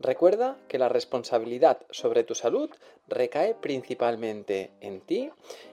[0.00, 2.70] Recuerda que la responsabilidad sobre tu salud
[3.08, 5.30] recae principalmente en ti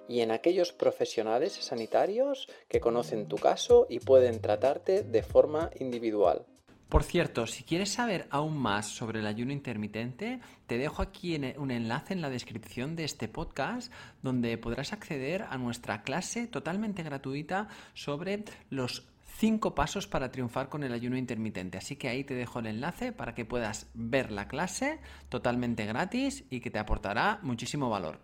[0.08, 6.45] y en aquellos profesionales sanitarios que conocen tu caso y pueden tratarte de forma individual.
[6.91, 11.72] Por cierto, si quieres saber aún más sobre el ayuno intermitente, te dejo aquí un
[11.72, 17.69] enlace en la descripción de este podcast donde podrás acceder a nuestra clase totalmente gratuita
[17.94, 19.08] sobre los
[19.42, 21.80] cinco pasos para triunfar con el ayuno intermitente.
[21.80, 26.44] Así que ahí te dejo el enlace para que puedas ver la clase totalmente gratis
[26.52, 28.19] y que te aportará muchísimo valor.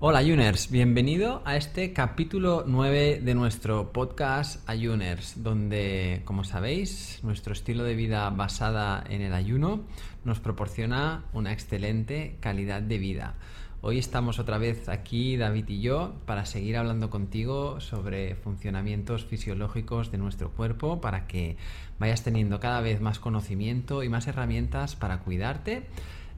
[0.00, 7.54] Hola Ayuners, bienvenido a este capítulo 9 de nuestro podcast Ayuners, donde, como sabéis, nuestro
[7.54, 9.84] estilo de vida basada en el ayuno
[10.22, 13.36] nos proporciona una excelente calidad de vida.
[13.86, 20.10] Hoy estamos otra vez aquí, David y yo, para seguir hablando contigo sobre funcionamientos fisiológicos
[20.10, 21.58] de nuestro cuerpo, para que
[21.98, 25.82] vayas teniendo cada vez más conocimiento y más herramientas para cuidarte.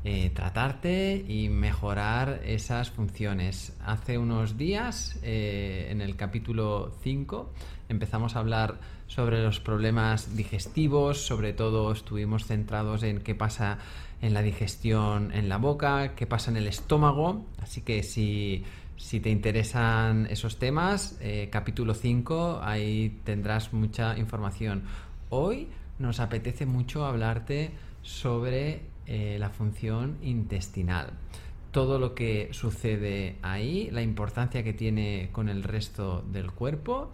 [0.05, 3.76] Eh, tratarte y mejorar esas funciones.
[3.84, 7.53] Hace unos días, eh, en el capítulo 5,
[7.88, 8.78] empezamos a hablar
[9.09, 13.78] sobre los problemas digestivos, sobre todo estuvimos centrados en qué pasa
[14.22, 17.44] en la digestión en la boca, qué pasa en el estómago.
[17.60, 18.65] Así que si,
[19.20, 24.84] te interesan esos temas, eh, capítulo 5, ahí tendrás mucha información.
[25.31, 25.69] Hoy
[25.99, 27.70] nos apetece mucho hablarte
[28.03, 31.12] sobre eh, la función intestinal.
[31.71, 37.12] Todo lo que sucede ahí, la importancia que tiene con el resto del cuerpo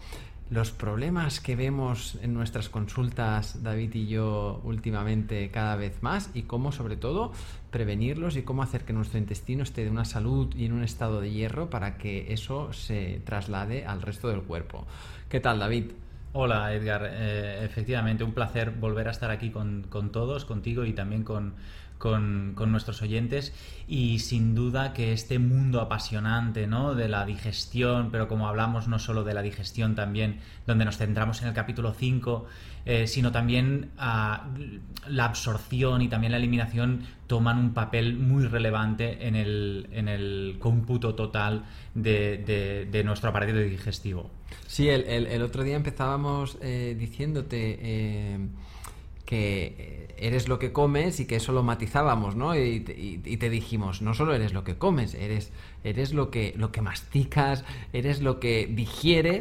[0.53, 6.43] los problemas que vemos en nuestras consultas, David y yo, últimamente cada vez más, y
[6.43, 7.33] cómo sobre todo
[7.71, 11.23] prevenirlos y cómo hacer que nuestro intestino esté de una salud y en un estado
[11.23, 14.87] de hierro para que eso se traslade al resto del cuerpo.
[15.31, 15.93] ¿Qué tal, David?
[16.35, 20.93] Hola Edgar, eh, efectivamente un placer volver a estar aquí con, con todos, contigo y
[20.93, 21.55] también con,
[22.03, 23.53] con, nuestros oyentes
[23.87, 26.97] y sin duda que este mundo apasionante ¿no?
[26.97, 31.43] de la digestión, pero como hablamos no solo de la digestión también, donde nos centramos
[31.43, 32.47] en el capítulo 5,
[32.87, 34.49] eh, sino también a
[35.07, 40.57] la absorción y también la eliminación toman un papel muy relevante en el, en el
[40.59, 44.29] cómputo total de, nuestro aparato digestivo.
[44.67, 47.79] Sí, el, otro día empezábamos eh, diciéndote...
[47.81, 48.49] Eh,
[49.33, 52.55] que eres lo que comes y que eso lo matizábamos, ¿no?
[52.55, 55.53] Y, te dijimos, no solo eres lo que comes, eres,
[55.85, 59.41] eres lo, que, lo que masticas, eres lo que digieres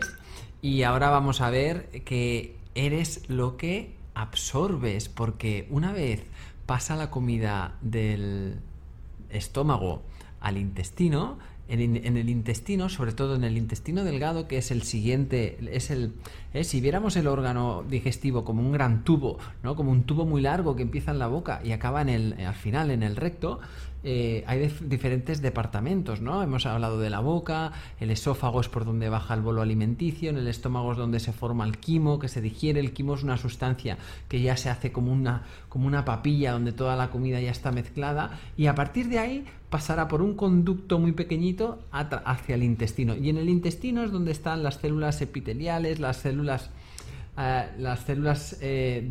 [0.62, 6.23] y ahora vamos a ver que eres lo que absorbes, porque una vez
[6.66, 8.62] pasa la comida del
[9.29, 10.03] estómago
[10.40, 11.38] al intestino,
[11.72, 16.14] en, el intestino, sobre todo en el intestino delgado, que es el siguiente, es el,
[16.64, 19.76] si viéramos el órgano digestivo como un gran tubo, ¿no?
[19.76, 22.56] Como un tubo muy largo que empieza en la boca y acaba en el, al
[22.56, 23.59] final en el recto,
[24.04, 26.42] eh, hay diferentes departamentos, ¿no?
[26.42, 30.38] Hemos hablado de la boca, el esófago es por donde baja el bolo alimenticio, en
[30.38, 32.80] el estómago es donde se forma el quimo, que se digiere.
[32.80, 36.73] El quimo es una sustancia que ya se hace como una, como una papilla donde
[36.73, 41.00] toda la comida ya está mezclada y a partir de ahí pasará por un conducto
[41.00, 43.16] muy pequeñito hacia el intestino.
[43.16, 46.70] Y en el intestino es donde están las células epiteliales, las células...
[47.38, 49.08] Eh, las células eh,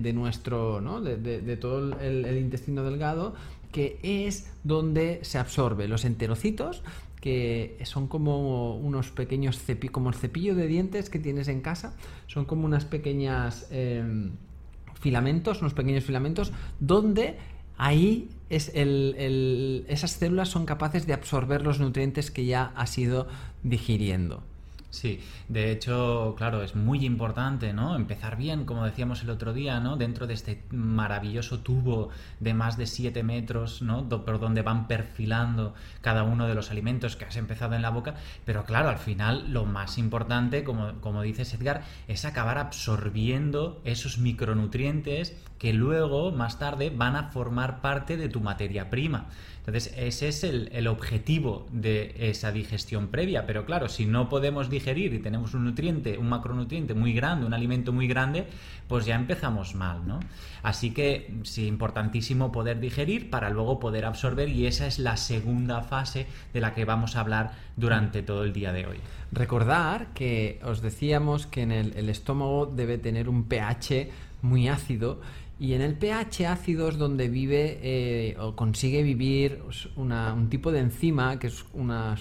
[0.00, 1.00] de, nuestro, ¿no?
[1.00, 3.34] de, todo el intestino delgado,
[3.72, 6.82] que es donde se absorbe los enterocitos,
[7.20, 11.94] que son como unos pequeños cepillos, como el cepillo de dientes que tienes en casa,
[12.26, 14.30] son como unas pequeñas em,
[14.94, 17.36] filamentos, unos pequeños filamentos, donde
[17.80, 23.26] ahí es el, esas células son capaces de absorber los nutrientes que ya has ido
[23.62, 24.42] digiriendo.
[24.90, 27.94] Sí, de hecho, claro, es muy importante, ¿no?
[27.94, 29.96] Empezar bien, como decíamos el otro día, ¿no?
[29.96, 32.08] Dentro de este maravilloso tubo
[32.40, 34.08] de más de 7 metros, ¿no?
[34.08, 38.16] por donde van perfilando cada uno de los alimentos que has empezado en la boca.
[38.44, 44.18] Pero claro, al final lo más importante, como, como dices Edgar, es acabar absorbiendo esos
[44.18, 49.28] micronutrientes que luego, más tarde, van a formar parte de tu materia prima.
[49.60, 53.46] Entonces, ese es el, objetivo de esa digestión previa.
[53.46, 57.54] Pero claro, si no podemos digerir y tenemos un nutriente, un macronutriente muy grande, un
[57.54, 58.46] alimento muy grande,
[58.88, 60.18] pues ya empezamos mal, ¿no?
[60.62, 65.82] Así que sí, importantísimo poder digerir para luego poder absorber y esa es la segunda
[65.82, 68.98] fase de la que vamos a hablar durante todo el día de hoy.
[69.30, 74.10] Recordar que os decíamos que en el, el estómago debe tener un pH
[74.42, 75.20] muy ácido
[75.60, 79.62] y en el pH ácido es donde vive eh, o consigue vivir
[79.94, 81.66] un tipo de enzima que es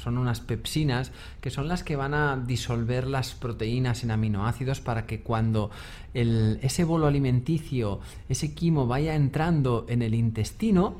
[0.03, 5.05] son unas pepsinas que son las que van a disolver las proteínas en aminoácidos para
[5.05, 5.71] que cuando
[6.13, 10.97] ese bolo alimenticio, ese quimo vaya entrando en el intestino,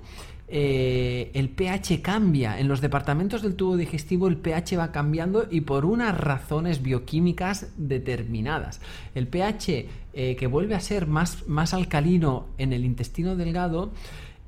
[0.52, 2.60] eh, el pH cambia.
[2.60, 7.72] En los departamentos del tubo digestivo el pH va cambiando y por unas razones bioquímicas
[7.78, 8.82] determinadas.
[9.14, 13.92] El pH eh, que vuelve a ser más, más alcalino en el intestino delgado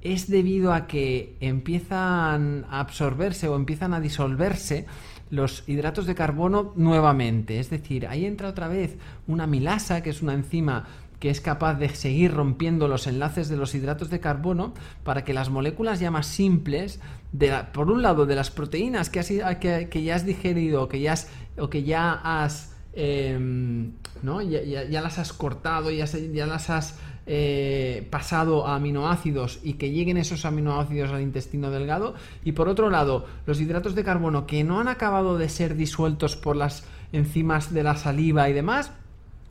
[0.02, 4.88] es debido a que empiezan a absorberse o empiezan a disolverse
[5.30, 7.60] los hidratos de carbono nuevamente.
[7.60, 8.98] Es decir, ahí entra otra vez
[9.28, 10.88] una milasa, que es una enzima
[11.22, 14.74] que es capaz de seguir rompiendo los enlaces de los hidratos de carbono
[15.04, 17.00] para que las moléculas ya más simples,
[17.32, 21.14] de por un lado de las proteínas que, que, ya has digerido que ya
[21.58, 22.76] o que ya has...
[22.94, 24.42] Em, ¿no?
[24.42, 30.18] Ya, las has cortado, ya, ya las has eh, pasado a aminoácidos y que lleguen
[30.18, 32.16] esos aminoácidos al intestino delgado.
[32.44, 36.36] Y por otro lado, los hidratos de carbono que no han acabado de ser disueltos
[36.36, 36.84] por las
[37.14, 38.92] enzimas de la saliva y demás,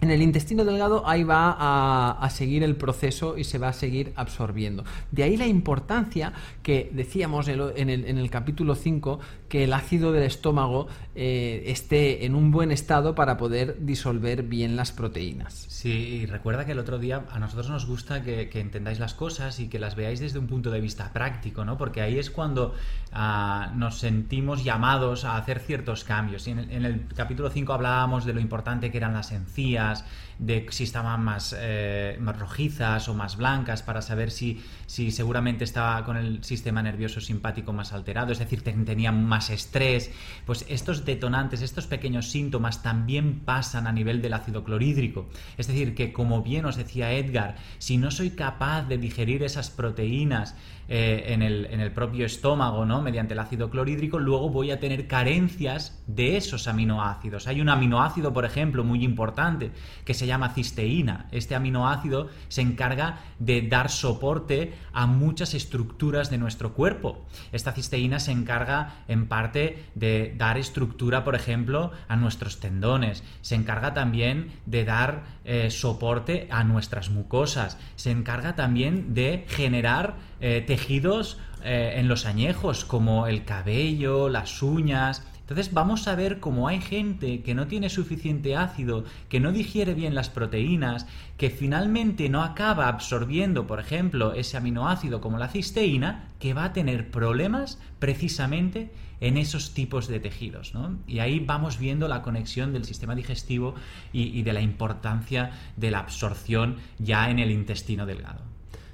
[0.01, 4.13] en el intestino delgado ahí va a, seguir el proceso y se va a seguir
[4.17, 4.85] absorbiendo.
[5.11, 6.33] De ahí la importancia
[6.63, 12.51] que decíamos en el, capítulo 5 que el ácido del estómago eh, esté en un
[12.51, 15.67] buen estado para poder disolver bien las proteínas.
[15.69, 19.59] Sí, y recuerda que el otro día a nosotros nos gusta que, entendáis las cosas
[19.59, 21.77] y que las veáis desde un punto de vista práctico, ¿no?
[21.77, 22.75] Porque ahí es cuando
[23.13, 26.47] ah, nos sentimos llamados a hacer ciertos cambios.
[26.47, 29.90] Y en el, en el capítulo 5 hablábamos de lo importante que eran las encías,
[30.39, 35.65] de si estaban más, eh, más rojizas o más blancas, para saber si, si seguramente
[35.65, 40.11] estaba con el sistema nervioso simpático más alterado, es decir, tenían más estrés.
[40.47, 45.29] Pues estos detonantes, estos pequeños síntomas también pasan a nivel del ácido clorhídrico.
[45.59, 49.71] Es decir, que como bien os decía Edgar, si no soy capaz de digerir esas
[49.71, 50.55] proteínas,
[50.93, 53.01] eh, en, el, en, el, propio estómago, ¿no?
[53.01, 57.47] Mediante el ácido clorhídrico, luego voy a tener carencias de esos aminoácidos.
[57.47, 59.71] Hay un aminoácido, por ejemplo, muy importante,
[60.05, 61.29] que se llama cisteína.
[61.31, 67.25] Este aminoácido se encarga de dar soporte a muchas estructuras de nuestro cuerpo.
[67.53, 73.23] Esta cisteína se encarga, en parte, de dar estructura, por ejemplo, a nuestros tendones.
[73.43, 77.79] Se encarga también de dar eh, soporte a nuestras mucosas.
[77.95, 84.63] Se encarga también de generar eh, tejidos eh, en los añejos, como el cabello, las
[84.63, 85.27] uñas.
[85.41, 89.95] Entonces vamos a ver cómo hay gente que no tiene suficiente ácido, que no digiere
[89.95, 91.07] bien las proteínas,
[91.37, 96.73] que finalmente no acaba absorbiendo, por ejemplo, ese aminoácido como la cisteína, que va a
[96.73, 100.73] tener problemas precisamente en esos tipos de tejidos.
[101.07, 103.75] Y ahí vamos viendo la conexión del sistema digestivo
[104.13, 108.50] y de la importancia de la absorción ya en el intestino delgado.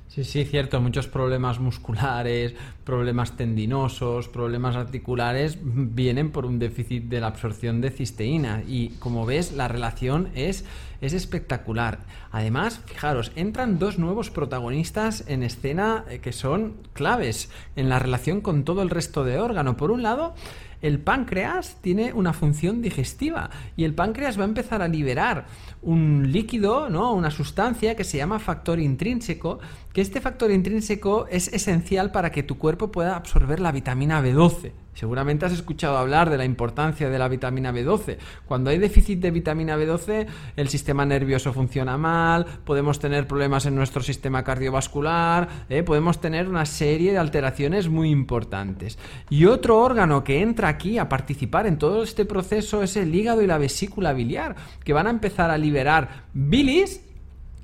[0.08, 0.80] Sí, sí, cierto.
[0.80, 7.90] Muchos problemas musculares, problemas tendinosos, problemas articulares vienen por un déficit de la absorción de
[7.90, 8.62] cisteína.
[8.66, 10.64] Y como ves, la relación es,
[11.00, 11.98] es espectacular.
[12.30, 18.40] Además, fijaros, entran dos nuevos protagonistas en escena eh, que son claves en la relación
[18.40, 19.76] con todo el resto de órgano.
[19.76, 20.34] Por un lado,
[20.82, 25.46] el páncreas tiene una función digestiva y el páncreas va a empezar a liberar
[25.82, 27.12] un líquido, ¿no?
[27.12, 29.58] una sustancia que se llama factor intrínseco,
[29.96, 34.72] que este factor intrínseco es esencial para que tu cuerpo pueda absorber la vitamina B12.
[34.92, 38.18] Seguramente has escuchado hablar de la importancia de la vitamina B12.
[38.46, 40.26] Cuando hay déficit de vitamina B12,
[40.56, 45.82] el sistema nervioso funciona mal, podemos tener problemas en nuestro sistema cardiovascular, ¿eh?
[45.82, 48.98] podemos tener una serie de alteraciones muy importantes.
[49.30, 53.40] Y otro órgano que entra aquí a participar en todo este proceso es el hígado
[53.40, 57.05] y la vesícula biliar, que van a empezar a liberar bilis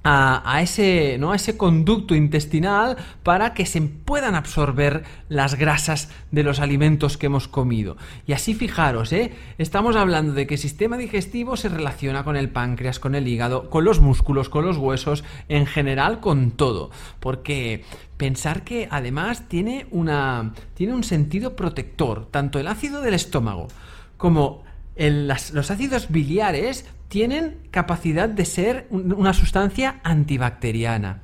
[0.05, 1.33] a, ese, ¿no?
[1.33, 7.27] a ese conducto intestinal para que se puedan absorber las grasas de los alimentos que
[7.27, 7.97] hemos comido.
[8.27, 9.33] Y así fijaros, ¿eh?
[9.59, 13.71] estamos hablando de que el sistema digestivo se relaciona con el páncreas, con el hígado,
[13.71, 16.91] con los músculos, con los huesos, en general con todo.
[17.21, 17.85] Porque
[18.17, 23.69] pensar que además tiene, una, tiene un sentido protector, tanto el ácido del estómago
[24.17, 24.63] como
[24.97, 31.21] los ácidos biliares tienen capacidad de ser una sustancia antibacteriana,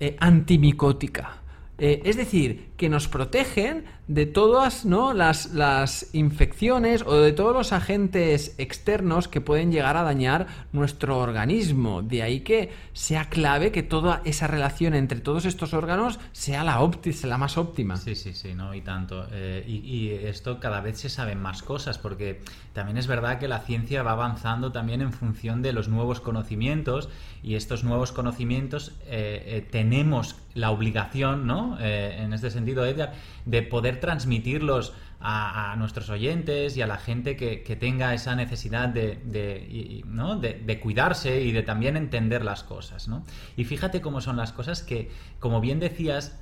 [0.00, 1.42] eh, antimicótica.
[1.78, 5.12] Eh, es decir, que nos protegen de todas ¿no?
[5.12, 11.18] las, las, infecciones o de todos los agentes externos que pueden llegar a dañar nuestro
[11.18, 12.02] organismo.
[12.02, 16.78] De ahí que sea clave que toda esa relación entre todos estos órganos sea la,
[17.24, 17.96] la más óptima.
[17.96, 19.26] Sí, sí, sí, no, y tanto.
[19.32, 22.40] Eh, y, esto cada vez se saben más cosas, porque
[22.72, 27.08] también es verdad que la ciencia va avanzando también en función de los nuevos conocimientos,
[27.42, 31.78] y estos nuevos conocimientos eh, tenemos la obligación, ¿no?
[31.80, 33.12] en este sentido, Edgar,
[33.44, 39.18] de poder transmitirlos a, nuestros oyentes y a la gente que, tenga esa necesidad de,
[39.24, 43.08] de, cuidarse y de también entender las cosas.
[43.56, 46.38] Y fíjate cómo son las cosas que, como bien decías,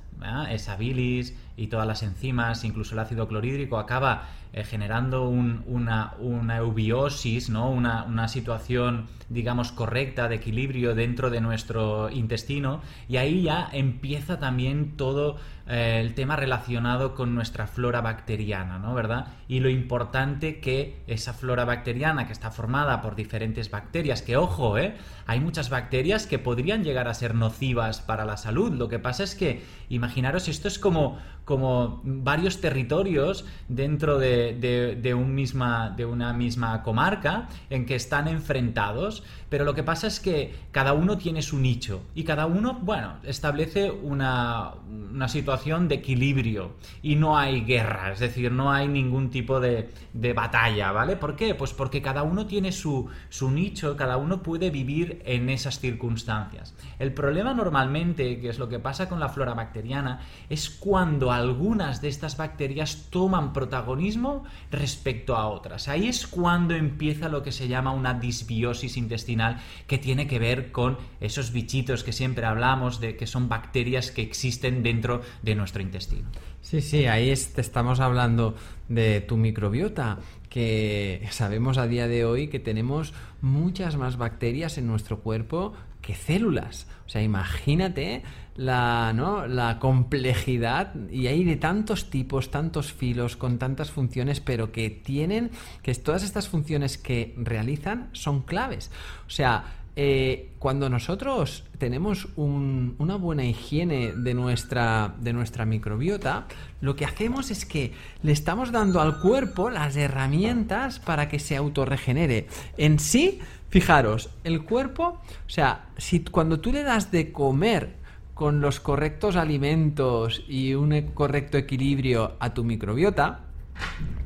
[0.49, 6.13] esa bilis y todas las enzimas, incluso el ácido clorhídrico, acaba eh, generando una,
[6.57, 7.69] eubiosis, ¿no?
[7.69, 14.39] Una, una, situación, digamos, correcta de equilibrio dentro de nuestro intestino y ahí ya empieza
[14.39, 18.93] también todo eh, el tema relacionado con nuestra flora bacteriana, ¿no?
[18.93, 19.27] ¿Verdad?
[19.47, 24.77] Y lo importante que esa flora bacteriana que está formada por diferentes bacterias, que ojo,
[24.77, 24.97] ¿eh?
[25.25, 28.73] Hay muchas bacterias que podrían llegar a ser nocivas para la salud.
[28.73, 29.63] Lo que pasa es que,
[30.03, 36.83] imaginaros, esto es como, como varios territorios dentro de, de, un misma, de una misma
[36.83, 41.59] comarca en que están enfrentados, pero lo que pasa es que cada uno tiene su
[41.59, 48.13] nicho y cada uno, bueno, establece una, una situación de equilibrio y no hay guerra,
[48.13, 51.17] es decir, no hay ningún tipo de, de batalla, ¿vale?
[51.17, 51.55] ¿Por qué?
[51.55, 56.73] Pues porque cada uno tiene su, su nicho, cada uno puede vivir en esas circunstancias.
[56.99, 62.01] El problema normalmente, que es lo que pasa con la flora bacteriana, es cuando algunas
[62.01, 65.87] de estas bacterias toman protagonismo respecto a otras.
[65.87, 70.71] Ahí es cuando empieza lo que se llama una disbiosis intestinal que tiene que ver
[70.71, 75.81] con esos bichitos que siempre hablamos de que son bacterias que existen dentro de nuestro
[75.81, 76.29] intestino.
[76.61, 78.55] Sí, sí, ahí estamos hablando
[78.87, 84.87] de tu microbiota, que sabemos a día de hoy que tenemos muchas más bacterias en
[84.87, 86.87] nuestro cuerpo que células.
[87.05, 88.23] O sea, imagínate
[88.55, 89.47] la, ¿no?
[89.47, 95.51] la complejidad y hay de tantos tipos, tantos filos, con tantas funciones, pero que tienen,
[95.81, 98.91] que todas estas funciones que realizan son claves.
[99.27, 106.47] O sea, eh, cuando nosotros tenemos una buena higiene de nuestra, de nuestra microbiota,
[106.81, 107.93] lo que hacemos es que
[108.23, 112.47] le estamos dando al cuerpo las herramientas para que se autorregenere.
[112.77, 118.02] En sí, fijaros, el cuerpo, o sea, si cuando tú le das de comer
[118.33, 123.41] con los correctos alimentos y un correcto equilibrio a tu microbiota,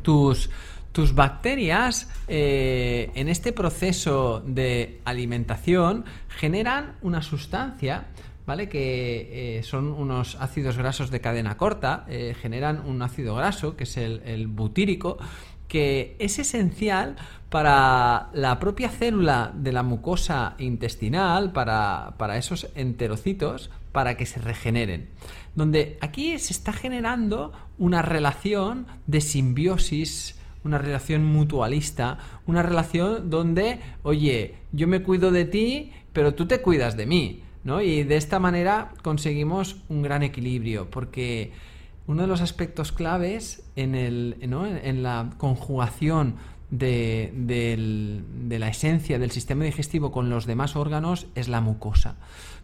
[0.02, 0.50] tus
[0.92, 8.08] tus bacterias eh, en este proceso de alimentación generan una sustancia
[8.48, 8.70] ¿vale?
[8.70, 13.84] Que eh, son unos ácidos grasos de cadena corta, eh, generan un ácido graso, que
[13.84, 15.18] es el, butírico,
[15.68, 17.18] que es esencial
[17.50, 24.40] para la propia célula de la mucosa intestinal, para, para esos enterocitos, para que se
[24.40, 25.10] regeneren.
[25.56, 33.80] Donde aquí se está generando una relación de simbiosis una relación mutualista, una relación donde,
[34.04, 37.82] oye, yo me cuido de ti, pero tú te cuidas de mí, ¿no?
[37.82, 41.54] Y de esta manera conseguimos un gran equilibrio, porque
[42.06, 46.36] uno de los aspectos claves en, el, en, la conjugación
[46.70, 52.18] de, de, la esencia del sistema digestivo con los demás órganos es la mucosa.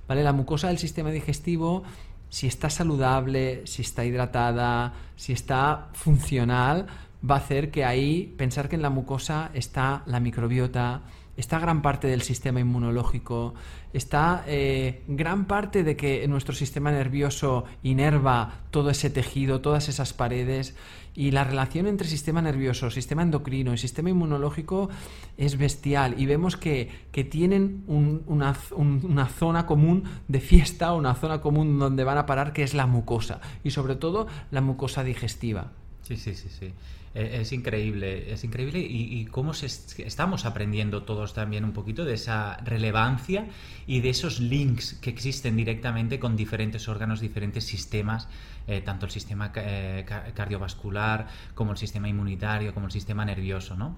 [0.07, 0.24] ¿Vale?
[0.24, 1.83] La mucosa del sistema digestivo,
[2.29, 6.88] si está saludable, si está hidratada, si está funcional,
[7.29, 11.01] va a hacer que ahí pensar que en la mucosa está la microbiota,
[11.36, 13.54] está gran parte del sistema inmunológico,
[13.92, 20.13] está eh, gran parte de que nuestro sistema nervioso inerva todo ese tejido, todas esas
[20.13, 20.75] paredes,
[21.16, 24.90] y la relación entre sistema nervioso, sistema endocrino y sistema inmunológico
[25.38, 26.90] es bestial, y vemos que,
[27.30, 32.63] tienen una, una zona común de fiesta, una zona común donde van a parar, que
[32.63, 35.72] es la mucosa, y sobre todo la mucosa digestiva.
[36.02, 36.74] Sí, sí, sí, sí.
[37.15, 39.67] Eh, es increíble, es increíble y, cómo se,
[40.03, 43.46] estamos aprendiendo todos también un poquito de esa relevancia
[43.86, 48.27] y de esos links que existen directamente con diferentes órganos, diferentes sistemas,
[48.65, 53.75] eh, tanto el sistema eh, cardiovascular como el sistema inmunitario, como el sistema nervioso.
[53.75, 53.96] ¿no?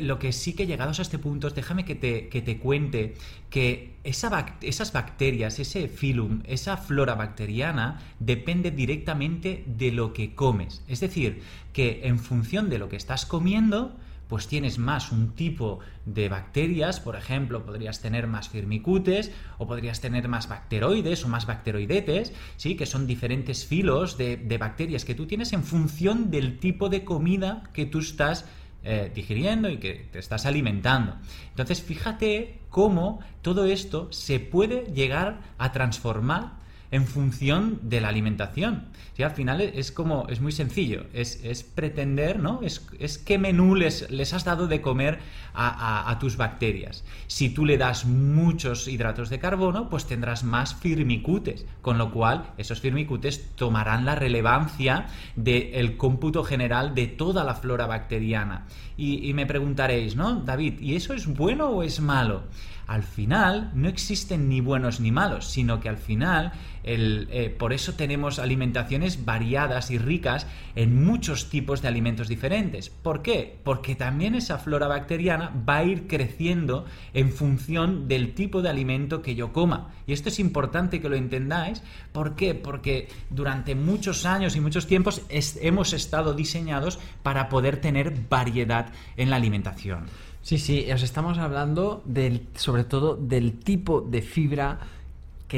[0.00, 3.14] lo que sí que llegados a este punto, déjame que te, que te cuente
[3.50, 10.82] que esa esas bacterias, ese filum, esa flora bacteriana depende directamente de lo que comes.
[10.88, 11.42] Es decir,
[11.76, 13.94] que en función de lo que estás comiendo,
[14.28, 20.00] pues tienes más un tipo de bacterias, por ejemplo, podrías tener más firmicutes o podrías
[20.00, 22.76] tener más bacteroides o más bacteroidetes, ¿sí?
[22.76, 27.64] que son diferentes filos de, bacterias que tú tienes en función del tipo de comida
[27.74, 28.46] que tú estás
[28.82, 31.16] eh, digiriendo y que te estás alimentando.
[31.50, 38.84] Entonces, fíjate cómo todo esto se puede llegar a transformar en función de la alimentación.
[39.14, 39.22] ¿Sí?
[39.22, 41.36] Al final es como, es muy sencillo, es,
[41.74, 42.60] pretender, ¿no?
[42.62, 45.18] Es, es qué menú les, les, has dado de comer
[45.54, 47.04] a, tus bacterias.
[47.26, 52.50] Si tú le das muchos hidratos de carbono, pues tendrás más firmicutes, con lo cual
[52.58, 58.66] esos firmicutes tomarán la relevancia del cómputo general de toda la flora bacteriana.
[58.98, 60.36] Y, y me preguntaréis, ¿no?
[60.36, 62.44] David, ¿y eso es bueno o es malo?
[62.86, 66.52] al final no existen ni buenos ni malos, sino que al final
[66.86, 72.90] eh, por eso tenemos alimentaciones variadas y ricas en muchos tipos de alimentos diferentes.
[72.90, 73.58] ¿Por qué?
[73.64, 79.20] Porque también esa flora bacteriana va a ir creciendo en función del tipo de alimento
[79.20, 79.92] que yo coma.
[80.06, 81.82] Y esto es importante que lo entendáis.
[82.12, 82.54] ¿Por qué?
[82.54, 89.30] Porque durante muchos años y muchos tiempos hemos estado diseñados para poder tener variedad en
[89.30, 90.06] la alimentación.
[90.46, 94.78] Sí, sí, os estamos hablando del, sobre todo del tipo de fibra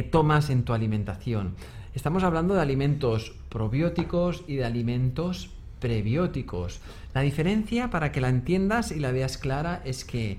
[0.03, 1.55] tomas en tu alimentación.
[1.95, 5.51] Estamos hablando de alimentos probióticos y de alimentos
[5.81, 6.81] prebióticos.
[7.15, 10.39] La diferencia, para que la entiendas y la veas clara, es que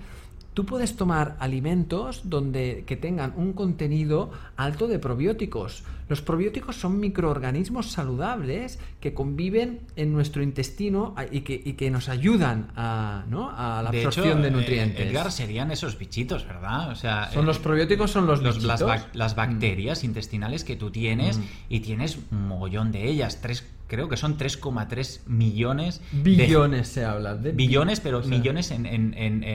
[0.60, 5.86] tú puedes tomar alimentos donde que tengan un contenido alto de probióticos.
[6.10, 13.24] Los probióticos son microorganismos saludables que conviven en nuestro intestino y que, nos ayudan a,
[13.32, 15.08] la absorción de eh, nutrientes.
[15.08, 16.90] Edgar, serían esos bichitos, ¿verdad?
[16.90, 21.38] O sea, son los eh, probióticos, son los, las, las, bacterias intestinales que tú tienes
[21.38, 21.44] mm.
[21.70, 26.02] y tienes un mogollón de ellas, tres creo que son 3,3 millones.
[26.12, 27.52] Billones se habla de.
[27.52, 28.86] Billones, pero millones en,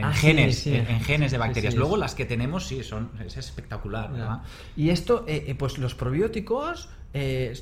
[0.03, 1.73] ah, genes, En, genes de bacterias.
[1.75, 4.41] Luego las que tenemos, sí, son, es espectacular, ¿verdad?
[4.75, 6.89] Y esto, eh, eh, pues los probióticos.
[7.13, 7.53] Eh,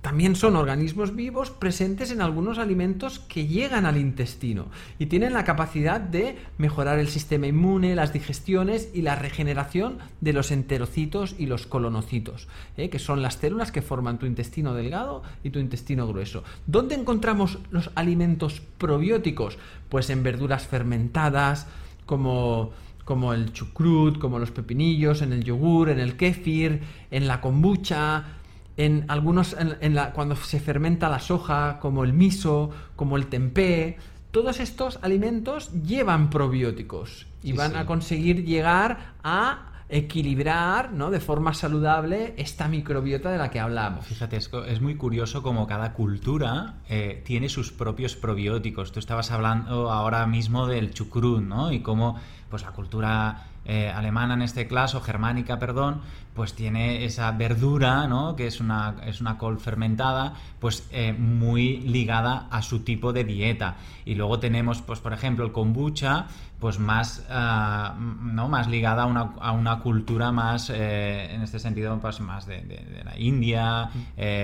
[0.00, 4.66] también son organismos vivos presentes en algunos alimentos que llegan al intestino
[4.98, 10.32] y tienen la capacidad de mejorar el sistema inmune, las digestiones y la regeneración de
[10.32, 12.88] los enterocitos y los colonocitos, ¿eh?
[12.88, 16.44] que son las células que forman tu intestino delgado y tu intestino grueso.
[16.66, 19.58] ¿Dónde encontramos los alimentos probióticos?
[19.90, 21.66] Pues en verduras fermentadas,
[22.06, 22.72] como
[23.10, 28.39] como el chucrut, como los pepinillos, en el yogur, en el kéfir, en la kombucha,
[28.80, 33.98] en algunos, en, la, cuando se fermenta la soja, como el miso, como el tempeh,
[34.30, 41.10] todos estos alimentos llevan probióticos y van a conseguir llegar a equilibrar ¿no?
[41.10, 44.06] de forma saludable esta microbiota de la que hablamos.
[44.06, 48.92] Fíjate, es, muy curioso como cada cultura eh, tiene sus propios probióticos.
[48.92, 51.70] Tú estabas hablando ahora mismo del chucrut, ¿no?
[51.70, 52.16] Y cómo
[52.48, 56.00] pues, la cultura eh, alemana en este caso, germánica, perdón,
[56.34, 58.34] pues tiene esa verdura, ¿no?
[58.34, 63.24] Que es una, es una col fermentada, pues eh, muy ligada a su tipo de
[63.24, 63.76] dieta.
[64.04, 66.26] Y luego tenemos, pues por ejemplo, el kombucha,
[66.58, 68.48] pues más, ah, ¿no?
[68.48, 73.02] más ligada a una, a una cultura más, eh, en este sentido, pues más de,
[73.04, 73.90] la India,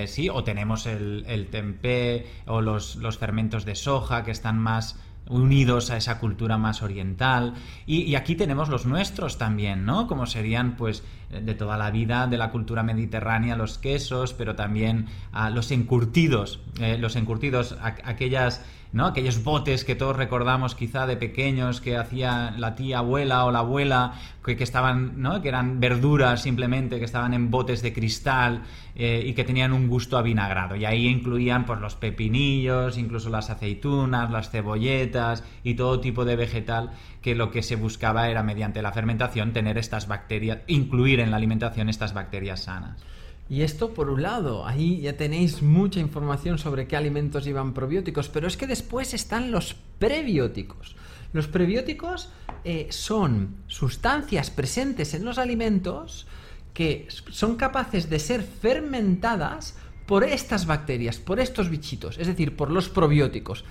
[0.07, 4.99] sí, o tenemos el, el tempeh o los, los fermentos de soja que están más
[5.29, 7.55] unidos a esa cultura más oriental.
[7.87, 10.07] Y, aquí tenemos los nuestros también, ¿no?
[10.07, 15.07] Como serían, pues, de toda la vida de la cultura mediterránea, los quesos, pero también
[15.33, 18.65] a los encurtidos, eh, los encurtidos, aquellas
[19.05, 23.59] Aquellos botes que todos recordamos quizá de pequeños que hacía la tía abuela o la
[23.59, 25.43] abuela, que, que estaban, ¿no?
[25.43, 28.63] Que eran verduras simplemente, que estaban en botes de cristal
[28.95, 30.77] eh, y que tenían un gusto avinagrado.
[30.77, 36.37] Y ahí incluían pues, los pepinillos, incluso las aceitunas, las cebolletas y todo tipo de
[36.37, 41.33] vegetal que lo que se buscaba era mediante la fermentación tener estas bacterias, incluir en
[41.33, 43.05] la alimentación estas bacterias sanas.
[43.49, 48.29] Y esto por un lado, ahí ya tenéis mucha información sobre qué alimentos llevan probióticos,
[48.29, 50.97] pero es que después están los prebióticos.
[51.33, 52.31] Los prebióticos
[52.65, 56.27] eh, son sustancias presentes en los alimentos
[56.75, 62.71] que son capaces de ser fermentadas por estas bacterias, por estos bichitos, es decir, por
[62.71, 63.65] los probióticos.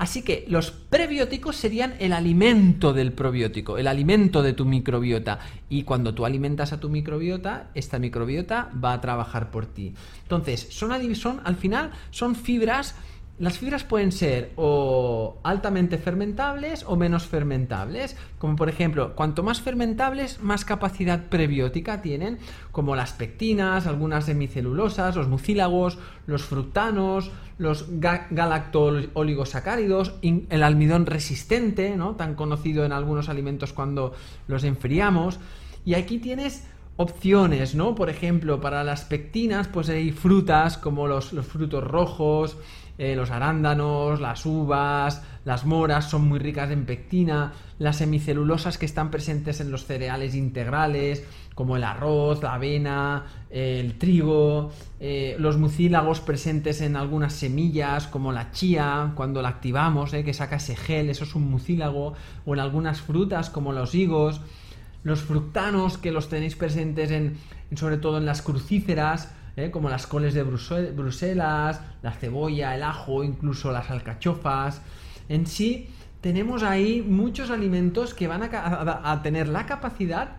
[0.00, 5.40] Así que los prebióticos serían el alimento del probiótico, el alimento de tu microbiota.
[5.68, 9.92] Y cuando tú alimentas a tu microbiota, esta microbiota va a trabajar por ti.
[10.22, 10.92] Entonces, son,
[11.44, 12.94] al final, son fibras
[13.40, 19.62] las fibras pueden ser o altamente fermentables o menos fermentables, como por ejemplo, cuanto más
[19.62, 22.36] fermentables, más capacidad prebiótica tienen,
[22.70, 32.16] como las pectinas, algunas hemicelulosas, los mucílagos, los fructanos, los galacto-oligosacáridos, el almidón resistente, ¿no?
[32.16, 34.12] tan conocido en algunos alimentos cuando
[34.48, 35.40] los enfriamos.
[35.86, 36.66] Y aquí tienes
[36.98, 37.94] opciones, ¿no?
[37.94, 42.58] Por ejemplo, para las pectinas, pues hay frutas como los frutos rojos,
[43.02, 48.84] eh, los arándanos, las uvas, las moras son muy ricas en pectina, las semicelulosas que
[48.84, 55.56] están presentes en los cereales integrales, como el arroz, la avena, el trigo, eh, los
[55.56, 60.76] mucílagos presentes en algunas semillas, como la chía, cuando la activamos, eh, que saca ese
[60.76, 62.12] gel, eso es un mucílago,
[62.44, 64.42] o en algunas frutas, como los higos,
[65.04, 67.38] los fructanos, que los tenéis presentes en
[67.76, 69.70] sobre todo en las crucíferas, ¿eh?
[69.70, 74.82] como las coles de Bruselas, la cebolla, el ajo, incluso las alcachofas.
[75.28, 75.88] En sí,
[76.20, 80.36] tenemos ahí muchos alimentos que van a, tener la capacidad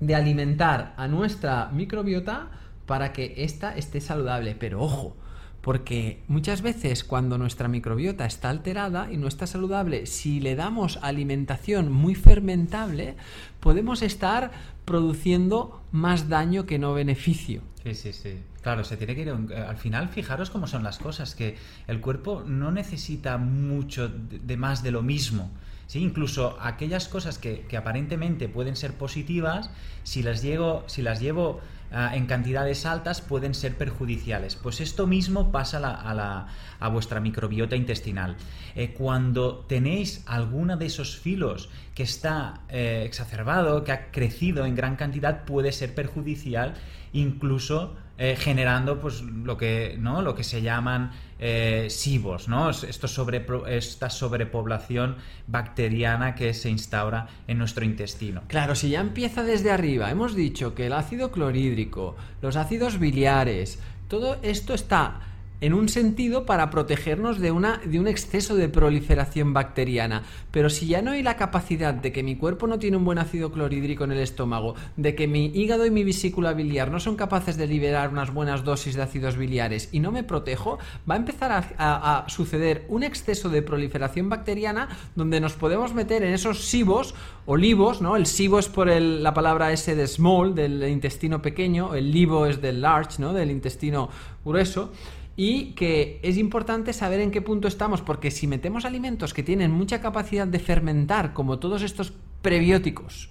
[0.00, 2.48] de alimentar a nuestra microbiota
[2.86, 4.54] para que ésta esté saludable.
[4.54, 5.16] Pero ojo,
[5.60, 10.98] porque muchas veces cuando nuestra microbiota está alterada y no está saludable, si le damos
[11.02, 13.16] alimentación muy fermentable,
[13.58, 14.52] podemos estar
[14.84, 17.62] produciendo más daño que no beneficio.
[17.88, 18.42] Sí, sí, sí.
[18.60, 19.30] Claro, se tiene que ir.
[19.30, 24.82] Al final, fijaros cómo son las cosas, que el cuerpo no necesita mucho de más
[24.82, 25.50] de lo mismo.
[25.88, 26.00] ¿Sí?
[26.00, 29.70] Incluso aquellas cosas que, aparentemente pueden ser positivas,
[30.04, 34.54] si las, llevo, si las llevo ah, en cantidades altas, pueden ser perjudiciales.
[34.54, 36.46] Pues esto mismo pasa a, la,
[36.78, 38.36] a vuestra microbiota intestinal.
[38.76, 44.76] Eh, cuando tenéis alguno de esos filos que está eh, exacerbado, que ha crecido en
[44.76, 46.74] gran cantidad, puede ser perjudicial
[47.12, 52.70] incluso eh, generando pues lo que no lo que se llaman eh, SIBOS, ¿no?
[52.70, 58.42] Esto sobre, esta sobrepoblación bacteriana que se instaura en nuestro intestino.
[58.48, 63.78] Claro, si ya empieza desde arriba, hemos dicho que el ácido clorhídrico, los ácidos biliares,
[64.08, 65.20] todo esto está
[65.60, 70.22] en un sentido para protegernos de, una, de un exceso de proliferación bacteriana.
[70.50, 73.18] Pero si ya no hay la capacidad de que mi cuerpo no tiene un buen
[73.18, 77.16] ácido clorhídrico en el estómago, de que mi hígado y mi vesícula biliar no son
[77.16, 81.18] capaces de liberar unas buenas dosis de ácidos biliares y no me protejo, va a
[81.18, 87.14] empezar a, suceder un exceso de proliferación bacteriana donde nos podemos meter en esos sibos
[87.46, 88.16] olivos, ¿no?
[88.16, 92.60] El sibo es por la palabra S de small, del intestino pequeño, el libo es
[92.60, 93.32] del large, ¿no?
[93.32, 94.10] Del intestino
[94.44, 94.92] grueso
[95.40, 99.70] y que es importante saber en qué punto estamos, porque si metemos alimentos que tienen
[99.70, 103.30] mucha capacidad de fermentar, como todos estos prebióticos,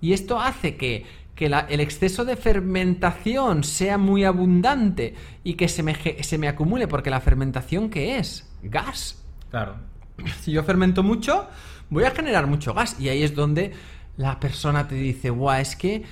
[0.00, 1.04] y esto hace que,
[1.36, 7.10] el exceso de fermentación sea muy abundante y que se me, se me acumule, porque
[7.10, 8.50] la fermentación, ¿qué es?
[8.62, 9.22] Gas.
[9.50, 9.74] Claro.
[10.40, 11.46] Si yo fermento mucho,
[11.90, 13.72] voy a generar mucho gas, y ahí es donde
[14.16, 16.04] la persona te dice, guau, es que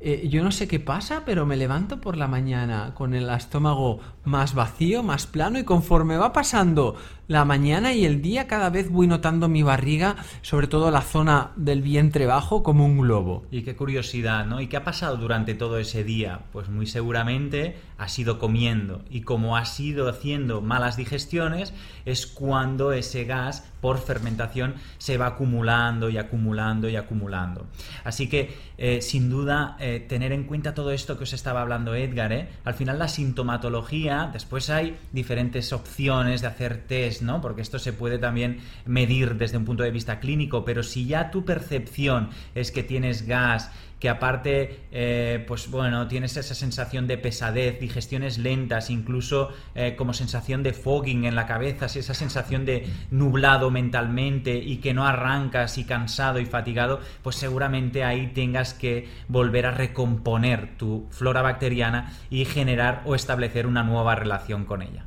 [0.00, 4.00] eh, yo no sé qué pasa, pero me levanto por la mañana con el estómago
[4.24, 8.90] más vacío, más plano y conforme va pasando la mañana y el día cada vez
[8.90, 13.44] voy notando mi barriga, sobre todo la zona del vientre bajo, como un globo.
[13.50, 14.60] Y qué curiosidad, ¿no?
[14.60, 16.40] ¿Y qué ha pasado durante todo ese día?
[16.52, 21.72] Pues muy seguramente ha sido comiendo y como ha sido haciendo malas digestiones
[22.04, 27.66] es cuando ese gas por fermentación se va acumulando y acumulando y acumulando.
[28.02, 31.94] Así que eh, sin duda eh, tener en cuenta todo esto que os estaba hablando
[31.94, 32.48] Edgar, ¿eh?
[32.64, 37.40] al final la sintomatología, después hay diferentes opciones de hacer test ¿no?
[37.40, 41.30] Porque esto se puede también medir desde un punto de vista clínico, pero si ya
[41.30, 43.70] tu percepción es que tienes gas,
[44.04, 50.12] que aparte, eh, pues bueno, tienes esa sensación de pesadez, digestiones lentas, incluso eh, como
[50.12, 55.78] sensación de fogging en la cabeza, esa sensación de nublado mentalmente y que no arrancas
[55.78, 62.12] y cansado y fatigado, pues seguramente ahí tengas que volver a recomponer tu flora bacteriana
[62.28, 65.06] y generar o establecer una nueva relación con ella.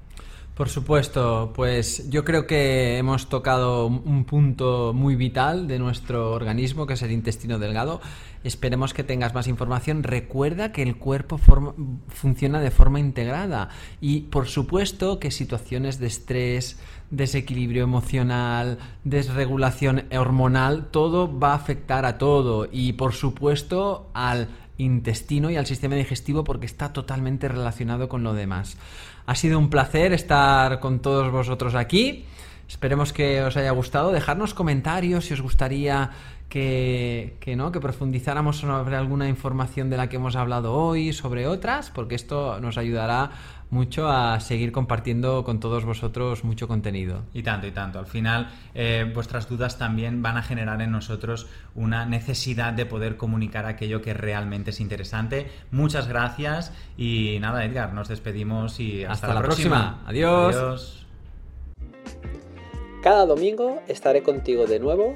[0.58, 6.88] Por supuesto, pues yo creo que hemos tocado un punto muy vital de nuestro organismo,
[6.88, 8.02] que es el intestino delgado.
[8.44, 10.02] Esperemos que tengas más información.
[10.02, 11.40] Recuerda que el cuerpo
[12.08, 13.70] funciona de forma integrada
[14.02, 16.80] y, por supuesto, que situaciones de estrés,
[17.12, 24.48] desequilibrio emocional, desregulación hormonal, todo va a afectar a todo y, por supuesto, al
[24.80, 28.78] intestino y al sistema digestivo porque está totalmente relacionado con lo demás.
[29.28, 32.24] Ha sido un placer estar con todos vosotros aquí.
[32.70, 34.14] Esperemos que os haya gustado.
[34.14, 36.12] Dejarnos comentarios si os gustaría
[36.50, 37.72] que, que, ¿no?
[37.72, 42.60] que profundizáramos sobre alguna información de la que hemos hablado hoy, sobre otras, porque esto
[42.60, 43.32] nos ayudará
[43.70, 47.24] mucho a seguir compartiendo con todos vosotros mucho contenido.
[47.34, 48.00] Y tanto, y tanto.
[48.00, 53.18] Al final, eh, vuestras dudas también van a generar en nosotros una necesidad de poder
[53.18, 55.52] comunicar aquello que realmente es interesante.
[55.72, 60.02] Muchas gracias y nada, Edgar, nos despedimos y hasta, la, próxima.
[60.06, 60.56] Adiós.
[60.56, 61.08] Adiós.
[63.04, 65.16] Cada domingo estaré contigo de nuevo